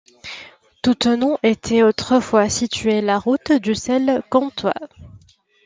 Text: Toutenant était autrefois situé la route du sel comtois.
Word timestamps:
Toutenant 0.81 1.37
était 1.43 1.83
autrefois 1.83 2.49
situé 2.49 3.01
la 3.01 3.19
route 3.19 3.51
du 3.51 3.75
sel 3.75 4.23
comtois. 4.31 4.73